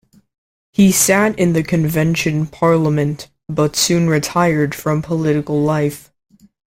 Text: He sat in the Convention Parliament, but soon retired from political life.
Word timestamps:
He 0.73 0.91
sat 0.91 1.37
in 1.37 1.53
the 1.53 1.61
Convention 1.61 2.47
Parliament, 2.47 3.29
but 3.47 3.75
soon 3.75 4.09
retired 4.09 4.73
from 4.73 5.03
political 5.03 5.61
life. 5.61 6.09